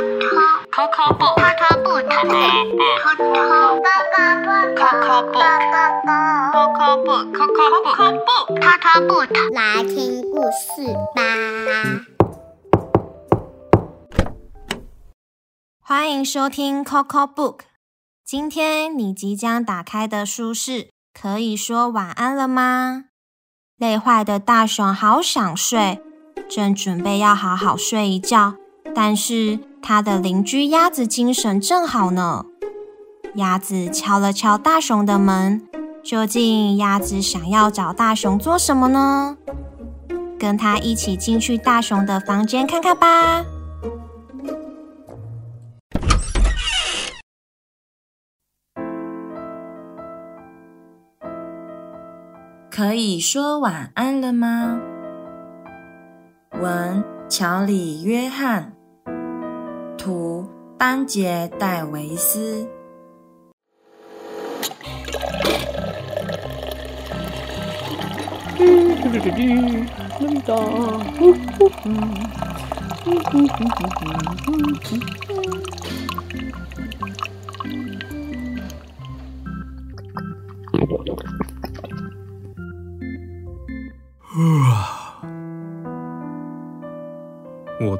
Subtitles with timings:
[0.00, 1.36] Coco book.
[1.36, 2.08] Coco book.
[8.56, 9.28] Coco book.
[9.52, 11.20] 来听故事吧。
[15.82, 17.58] 欢迎收听 Coco Book。
[18.24, 20.72] 今天你即将打开的书是
[21.12, 23.04] 《可以说晚安了吗》。
[23.76, 26.00] 累坏的大熊好想睡，
[26.48, 28.54] 正准备要好好睡一觉，
[28.94, 32.46] 但是他的邻居鸭子精神正好呢。
[33.34, 35.62] 鸭子敲了敲大熊的门，
[36.02, 39.36] 究竟鸭子想要找大熊做什么呢？
[40.38, 43.44] 跟他一起进去大熊的房间看看吧。
[52.70, 54.80] 可以说晚安了吗？
[56.60, 58.72] 文：乔里·约翰，
[60.00, 60.48] 图：
[60.78, 62.66] 班杰·戴维斯。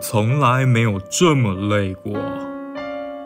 [0.00, 2.12] 从来没有这么累过。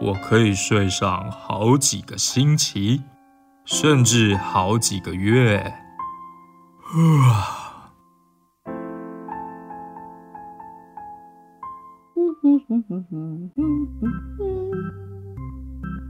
[0.00, 3.02] 我可以睡上好几个星期，
[3.64, 5.72] 甚至好几个月。
[6.92, 7.62] 啊！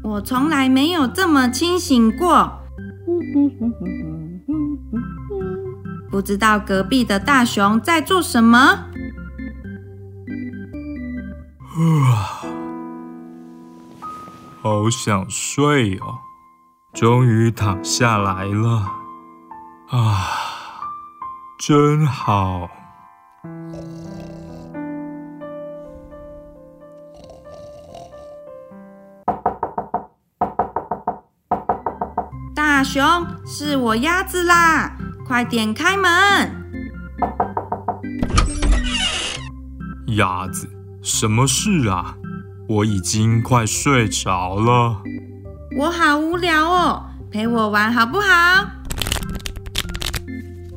[0.02, 2.60] 我从来没有这么清醒过。
[6.10, 8.86] 不知道隔壁的大熊在做什么？
[11.76, 12.40] 啊，
[14.62, 16.18] 好想睡哦！
[16.92, 18.90] 终于躺下来了，
[19.90, 20.28] 啊，
[21.58, 22.68] 真好。
[32.54, 33.02] 大熊，
[33.44, 34.96] 是我鸭子啦！
[35.26, 36.10] 快点开门！
[40.16, 40.68] 鸭子，
[41.04, 42.16] 什么事啊？
[42.66, 45.02] 我已经快睡着了。
[45.76, 48.66] 我好无聊哦，陪我玩好不好？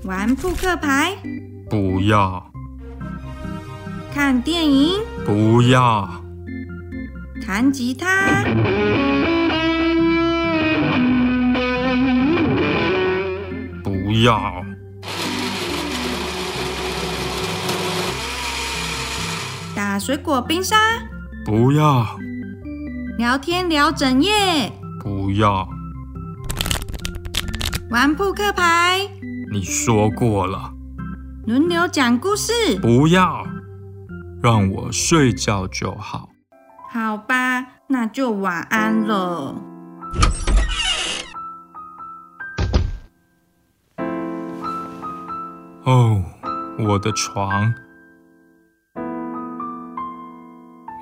[0.04, 1.16] 玩扑克牌？
[1.70, 2.52] 不要。
[4.14, 5.00] 看电影？
[5.26, 6.22] 不要。
[7.46, 8.44] 弹吉他？
[13.82, 14.66] 不要
[19.98, 20.76] 打水果冰沙，
[21.44, 22.06] 不要。
[23.18, 25.68] 聊天聊整夜，不要。
[27.90, 29.10] 玩扑克牌。
[29.52, 30.72] 你说过了，
[31.48, 33.44] 轮流讲故事，不要。
[34.40, 36.30] 让我睡觉就好。
[36.92, 39.56] 好吧，那就晚安了。
[45.86, 46.24] 哦，
[46.78, 47.74] 我的床，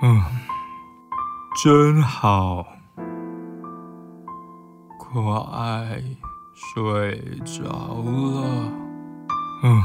[0.01, 0.21] 嗯，
[1.63, 2.65] 真好，
[4.97, 6.03] 快
[6.53, 8.71] 睡着了，
[9.63, 9.83] 嗯。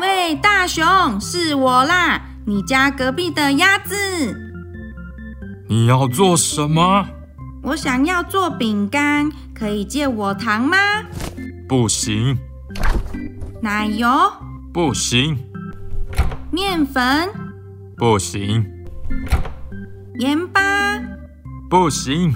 [0.00, 3.94] 喂，大熊，是我啦，你家隔壁的鸭子。
[5.68, 7.06] 你要做什么？
[7.62, 10.76] 我想要做饼干，可以借我糖吗？
[11.68, 12.38] 不行。
[13.62, 14.08] 奶油？
[14.72, 15.36] 不行。
[16.50, 17.28] 面粉？
[17.94, 18.64] 不行。
[20.18, 20.98] 盐巴？
[21.68, 22.32] 不行。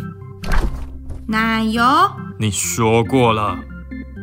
[1.27, 1.83] 奶油？
[2.39, 3.59] 你说过了。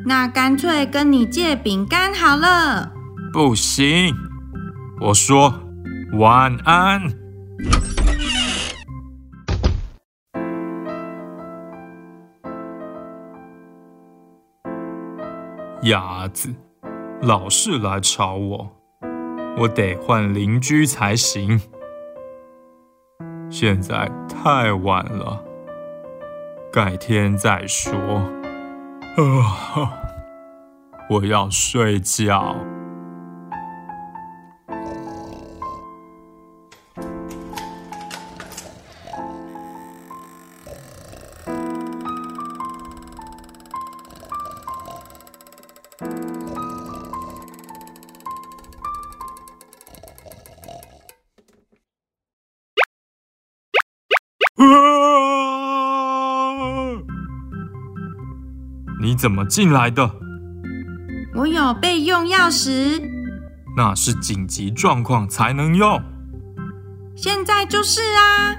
[0.05, 2.91] 那干脆跟你借饼干好了。
[3.33, 4.15] 不行。
[4.99, 5.51] 我说
[6.19, 7.01] 晚安。
[15.81, 16.53] 鸭子
[17.23, 18.71] 老是来吵我，
[19.55, 21.61] 我得换邻居才行。
[23.47, 25.43] 现在太晚了，
[26.73, 27.93] 改天再说。
[29.17, 29.93] 啊，
[31.11, 32.55] 我要睡觉。
[59.01, 60.11] 你怎么进来的？
[61.33, 63.01] 我有备用钥匙，
[63.75, 65.99] 那是紧急状况才能用。
[67.15, 68.55] 现在就是啊！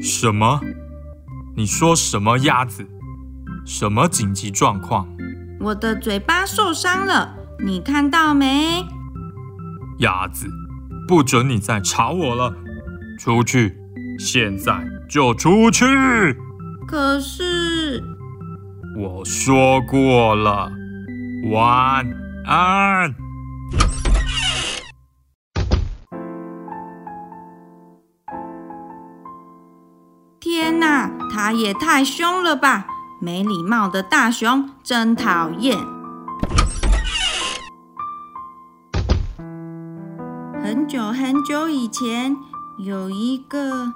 [0.00, 0.60] 什么？
[1.56, 2.38] 你说什么？
[2.38, 2.86] 鸭子？
[3.66, 5.08] 什么紧急状况？
[5.58, 8.86] 我的嘴巴受伤了，你看到没？
[9.98, 10.46] 鸭子，
[11.08, 12.54] 不准你再吵我了！
[13.18, 13.76] 出去，
[14.16, 15.84] 现在就出去！
[16.86, 17.59] 可是
[19.02, 20.70] 我说过了，
[21.50, 22.06] 晚
[22.44, 23.14] 安。
[30.38, 32.84] 天哪，他也太凶了吧！
[33.22, 35.78] 没礼貌的大熊真讨厌。
[40.62, 42.36] 很久很久以前，
[42.76, 43.94] 有一个，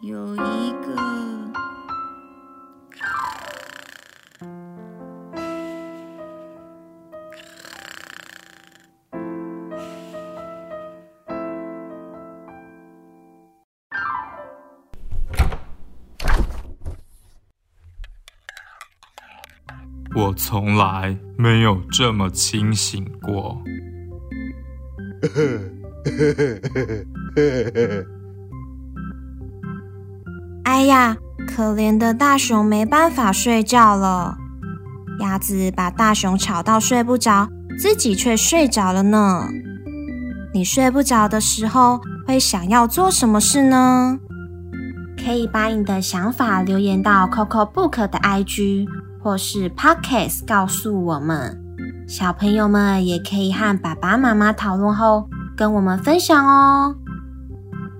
[0.00, 1.49] 有一个。
[20.20, 23.62] 我从来没有这么清醒过。
[30.64, 31.16] 哎呀，
[31.48, 34.36] 可怜的大熊没办法睡觉了。
[35.20, 39.48] 鸭子把大熊吵到睡不着，自己却睡着了呢。
[40.52, 44.18] 你睡不着的时候会想要做什么事呢？
[45.22, 48.86] 可以把你的想法留言到 Coco Book 的 IG
[49.22, 51.58] 或是 Podcast 告诉我们。
[52.06, 56.94] 小朋友们也可以和爸爸妈妈讨论后跟我们分享哦。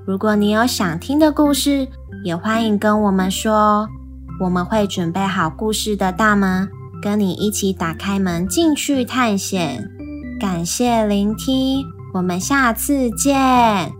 [0.07, 1.87] 如果你有想听的故事，
[2.25, 3.89] 也欢迎跟我们说，
[4.41, 6.69] 我们会准备好故事的大门，
[7.01, 9.89] 跟你一起打开门进去探险。
[10.41, 11.85] 感谢聆听，
[12.15, 13.93] 我们下次见。